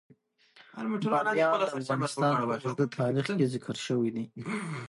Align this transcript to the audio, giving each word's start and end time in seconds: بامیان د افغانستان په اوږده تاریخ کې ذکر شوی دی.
بامیان 1.13 1.51
د 1.61 1.63
افغانستان 1.77 2.31
په 2.39 2.43
اوږده 2.47 2.85
تاریخ 2.99 3.27
کې 3.37 3.45
ذکر 3.53 3.75
شوی 3.85 4.09
دی. 4.15 4.25